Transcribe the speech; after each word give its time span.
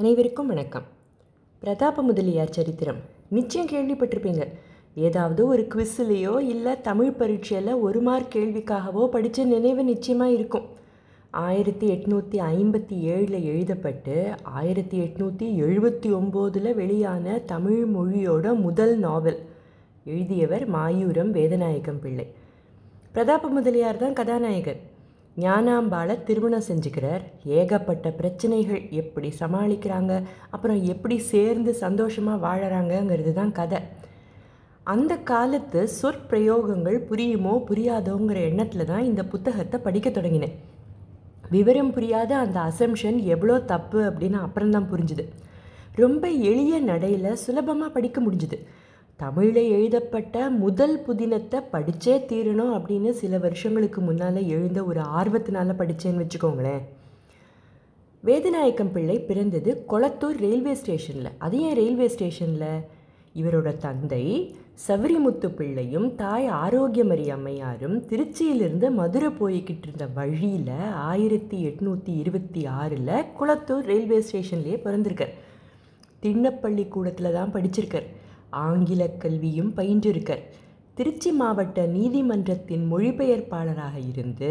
அனைவருக்கும் 0.00 0.46
வணக்கம். 0.46 0.84
பிரதாப 1.58 2.02
முதலியார் 2.02 2.50
சரித்திரம். 2.50 2.96
நிச்சயம் 3.28 3.68
கேள்விப்பட்டிருப்பீங்க. 3.68 4.44
ஏதாவது 4.94 5.46
ஒரு 5.46 5.66
குவிஸ்லேயோ 5.72 6.40
இல்லை 6.40 6.80
தமிழ் 6.80 7.10
பரீட்சையில் 7.10 7.72
ஒரு 7.74 8.00
மார்க் 8.00 8.34
கேள்விக்காகவோ 8.34 9.06
படித்த 9.06 9.44
நினைவு 9.44 9.84
நிச்சயமாக 9.84 10.32
இருக்கும். 10.32 10.66
ஆயிரத்தி 11.30 11.88
எட்நூற்றி 11.90 12.38
ஐம்பத்தி 12.54 12.96
ஏழில் 13.14 13.44
எழுதப்பட்டு 13.52 14.34
ஆயிரத்தி 14.42 15.00
எட்நூற்றி 15.00 15.48
எழுபத்தி 15.66 16.12
ஒம்போதில் 16.20 16.74
வெளியான 16.74 17.38
தமிழ் 17.38 17.82
மொழியோட 17.96 18.54
முதல் 18.60 18.98
நாவல் 18.98 19.38
எழுதியவர் 20.04 20.70
மாயூரம் 20.70 21.32
வேதநாயகம் 21.32 22.00
பிள்ளை. 22.00 22.26
பிரதாப 23.12 23.48
முதலியார் 23.48 23.96
தான் 23.96 24.12
கதாநாயகர். 24.12 24.80
ஞானாம்பால 25.42 26.16
திருமணம் 26.24 26.68
செஞ்சுக்கிறார். 26.68 27.22
ஏகப்பட்ட 27.58 28.08
பிரச்சனைகள் 28.10 28.82
எப்படி 29.00 29.28
சமாளிக்கிறாங்க? 29.40 30.12
அப்புறம் 30.50 30.80
எப்படி 30.84 31.18
சேர்ந்து 31.32 31.72
சந்தோஷமாக 31.74 32.42
வாழறாங்கங்கிறது 32.46 33.32
தான் 33.32 33.52
கதை. 33.52 33.80
அந்த 34.92 35.12
காலத்து 35.30 35.80
சொற்பிரயோகங்கள் 36.00 36.98
புரியுமோ 37.10 37.54
புரியாதோங்கிற 37.70 38.38
எண்ணத்தில் 38.50 38.90
தான் 38.92 39.04
இந்த 39.04 39.22
புத்தகத்தை 39.24 39.78
படிக்க 39.86 40.08
தொடங்கினேன். 40.10 40.54
விவரம் 41.50 41.92
புரியாத 41.92 42.32
அந்த 42.36 42.58
அசம்ஷன் 42.70 43.18
எவ்வளோ 43.34 43.56
தப்பு 43.72 44.00
அப்படின்னு 44.08 44.38
அப்புறம்தான் 44.46 44.90
புரிஞ்சுது. 44.92 45.24
ரொம்ப 45.94 46.24
எளிய 46.50 46.74
நடையில் 46.90 47.40
சுலபமாக 47.44 47.90
படிக்க 47.90 48.18
முடிஞ்சுது. 48.20 48.58
தமிழில் 49.20 49.70
எழுதப்பட்ட 49.76 50.50
முதல் 50.62 50.94
புதினத்தை 51.06 51.58
படித்தே 51.72 52.14
தீரணும் 52.30 52.70
அப்படின்னு 52.76 53.10
சில 53.10 53.38
வருஷங்களுக்கு 53.38 54.00
முன்னால் 54.00 54.38
எழுந்த 54.54 54.84
ஒரு 54.84 55.00
ஆர்வத்தினால 55.00 55.74
படித்தேன்னு 55.80 56.22
வச்சுக்கோங்களேன். 56.22 56.84
வேதநாயக்கம் 58.24 58.92
பிள்ளை 58.92 59.16
பிறந்தது 59.20 59.84
கொளத்தூர் 59.88 60.38
ரயில்வே 60.44 60.74
ஸ்டேஷனில். 60.74 61.28
அது 61.38 61.60
ஏன் 61.60 61.74
ரயில்வே 61.74 62.08
ஸ்டேஷனில்? 62.08 62.72
இவரோட 63.40 63.76
தந்தை 63.76 64.24
சவரிமுத்து 64.86 65.48
பிள்ளையும் 65.58 66.08
தாய் 66.14 66.48
ஆரோக்கியமரி 66.48 67.26
அம்மையாரும் 67.28 67.98
திருச்சியிலிருந்து 68.10 68.90
மதுரை 68.90 69.28
போய்கிட்டு 69.40 69.86
இருந்த 69.86 70.06
வழியில் 70.14 70.72
ஆயிரத்தி 70.94 71.58
எட்நூற்றி 71.66 72.14
இருபத்தி 72.22 72.66
ஆறில் 72.66 73.12
குளத்தூர் 73.40 73.86
ரயில்வே 73.92 74.18
ஸ்டேஷன்லேயே 74.18 74.78
பிறந்திருக்கார். 74.86 75.36
திண்ணப்பள்ளி 76.22 76.88
கூடத்தில் 76.88 77.32
தான் 77.32 77.52
படிச்சிருக்கார். 77.52 78.08
ஆங்கில 78.50 79.06
கல்வியும் 79.06 79.72
பயின்றிருக்கார் 79.76 80.42
திருச்சி 80.94 81.30
மாவட்ட 81.32 81.86
நீதிமன்றத்தின் 81.86 82.84
மொழிபெயர்ப்பாளராக 82.92 83.96
இருந்து 84.08 84.50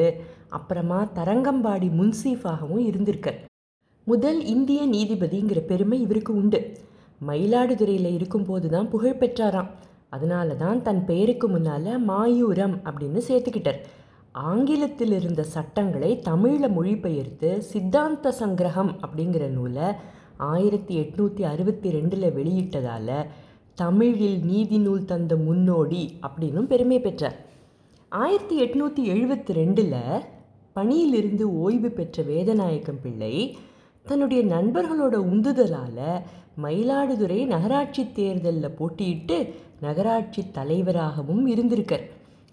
அப்புறமா 0.49 1.07
தரங்கம்பாடி 1.15 1.89
முன்சீஃபாகவும் 1.89 2.83
இருந்திருக்கார் 2.89 3.39
முதல் 4.07 4.45
இந்திய 4.45 4.81
நீதிபதிங்கிற 4.85 5.59
பெருமை 5.65 6.01
இவருக்கு 6.01 6.35
உண்டு. 6.35 6.59
மயிலாடுதுறையில் 7.27 8.11
இருக்கும்போது 8.13 8.69
தான் 8.69 8.89
புகழ் 8.89 9.19
பெற்றாராம். 9.19 9.69
அதனால 10.09 10.55
தான் 10.55 10.81
தன் 10.81 11.05
பெயருக்கு 11.05 11.47
முன்னால் 11.47 11.89
மாயூரம் 12.05 12.75
அப்படின்னு 12.85 13.21
சேர்த்துக்கிட்டார். 13.27 13.81
ஆங்கிலத்தில் 14.31 15.11
இருந்த 15.11 15.43
சட்டங்களை 15.43 16.19
தமிழில் 16.19 16.69
மொழிபெயர்த்து 16.69 17.61
சித்தாந்த 17.61 18.33
சங்கிரகம் 18.39 18.91
அப்படிங்கிற 19.01 19.49
நூலை 19.49 19.87
ஆயிரத்தி 20.37 20.93
எட்நூற்றி 21.03 21.43
அறுபத்தி 21.43 21.89
ரெண்டில் 21.89 22.27
வெளியிட்டதால் 22.35 23.15
தமிழில் 23.81 24.39
நீதி 24.49 24.77
நூல் 24.77 25.07
தந்த 25.11 25.33
முன்னோடி 25.45 26.03
அப்படின்னும் 26.25 26.69
பெருமை 26.71 26.99
பெற்றார். 26.99 27.37
ஆயிரத்தி 28.11 28.55
எட்நூற்றி 28.63 29.01
எழுபத்தி 29.13 29.51
ரெண்டில் 29.59 29.95
பணியிலிருந்து 30.75 31.45
ஓய்வு 31.63 31.89
பெற்ற 31.89 32.23
வேதநாயக்கம் 32.23 33.01
பிள்ளை 33.03 33.33
தன்னுடைய 34.05 34.41
நண்பர்களோட 34.55 35.15
உந்துதலால் 35.31 36.05
மயிலாடுதுறை 36.63 37.39
நகராட்சி 37.53 38.03
தேர்தலில் 38.17 38.75
போட்டியிட்டு 38.79 39.37
நகராட்சி 39.85 40.41
தலைவராகவும் 40.57 41.43
இருந்திருக்கார். 41.53 42.05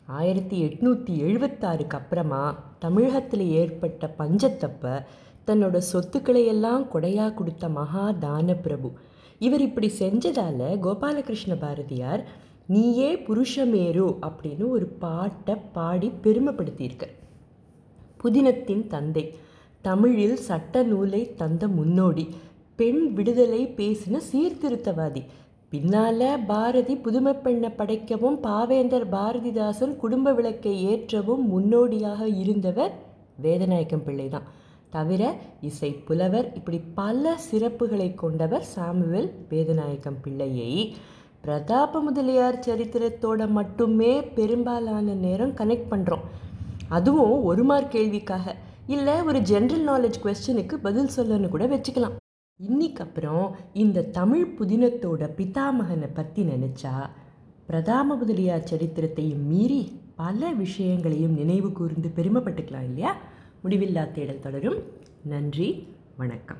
ஆயிரத்தி 0.08 0.56
எட்நூற்றி 0.66 1.12
எழுபத்தாறுக்கு 1.26 1.96
அப்புறமா 2.00 2.42
தமிழகத்தில் 2.84 3.46
ஏற்பட்ட 3.60 4.10
பஞ்சத்தப்ப 4.18 5.02
தன்னோட 5.48 5.76
சொத்துக்களை 5.90 6.44
எல்லாம் 6.54 6.84
கொடையாக 6.92 7.34
கொடுத்த 7.34 7.68
மகா 7.78 8.04
தான 8.24 8.54
பிரபு 8.64 8.88
இவர் 9.40 9.62
இப்படி 9.62 9.88
செஞ்சதால் 9.98 10.66
கோபாலகிருஷ்ண 10.80 11.54
பாரதியார் 11.54 12.22
நீயே 12.68 13.10
புருஷமேரு 13.26 14.06
அப்படின்னு 14.26 14.64
ஒரு 14.68 14.86
பாட்டை 14.98 15.54
பாடி 15.72 16.08
பெருமைப்படுத்தியிருக்க 16.22 17.06
புதினத்தின் 18.20 18.84
தந்தை 18.86 19.24
தமிழில் 19.84 20.38
சட்ட 20.38 20.82
நூலை 20.82 21.22
தந்த 21.36 21.64
முன்னோடி 21.68 22.24
பெண் 22.78 23.02
விடுதலை 23.14 23.62
பேசின 23.76 24.20
சீர்திருத்தவாதி 24.30 25.22
பின்னால 25.72 26.20
பாரதி 26.46 26.94
புதுமை 26.96 27.32
பெண்ணை 27.36 27.70
படைக்கவும் 27.70 28.38
பாவேந்தர் 28.40 29.06
பாரதிதாசன் 29.08 29.94
குடும்ப 29.96 30.32
விளக்கை 30.32 30.74
ஏற்றவும் 30.86 31.44
முன்னோடியாக 31.46 32.28
இருந்தவர் 32.34 32.92
வேதநாயக்கம் 33.42 34.04
பிள்ளை 34.04 34.28
தான் 34.28 34.46
தவிர 34.96 35.22
இசை 35.68 35.90
புலவர் 36.08 36.48
இப்படி 36.58 36.78
பல 37.00 37.34
சிறப்புகளை 37.48 38.08
கொண்டவர் 38.22 38.66
சாமுவேல் 38.74 39.30
வேதநாயகம் 39.50 40.20
பிள்ளையை. 40.24 40.70
பிரதாப 41.44 42.00
முதலியார் 42.06 42.62
சரித்திரத்தோட 42.66 43.42
மட்டுமே 43.56 44.12
பெரும்பாலான 44.38 45.14
நேரம் 45.24 45.56
கனெக்ட் 45.60 45.90
பண்ணுறோம் 45.90 46.24
அதுவும் 46.96 47.36
ஒரு 47.50 47.62
மார்க் 47.70 47.94
கேள்விக்காக. 47.94 48.54
இல்லை 48.94 49.14
ஒரு 49.28 49.38
ஜென்ரல் 49.50 49.84
நாலேஜ் 49.90 50.18
கொஸ்டினுக்கு 50.24 50.74
பதில் 50.86 51.14
சொல்லன்னு 51.16 51.48
கூட 51.54 51.64
வச்சுக்கலாம். 51.72 52.16
இன்னைக்கு 52.60 53.02
அப்புறம் 53.04 53.46
இந்த 53.82 54.04
தமிழ் 54.18 54.44
புதினத்தோட 54.58 55.22
பிதாமகனை 55.38 56.08
பற்றி 56.18 56.42
நினச்சா 56.52 56.94
பிரதாம 57.68 58.16
முதலியார் 58.20 58.68
சரித்திரத்தையும் 58.70 59.42
மீறி 59.50 59.80
பல 60.20 60.50
விஷயங்களையும் 60.62 61.34
நினைவு 61.40 61.70
கூர்ந்து 61.78 62.10
பெருமைப்பட்டுக்கலாம் 62.18 62.86
இல்லையா? 62.90 63.12
முடிவில்லா 63.66 64.12
தேடல் 64.12 64.40
தொடரும். 64.40 64.82
நன்றி 65.22 65.88
வணக்கம். 66.16 66.56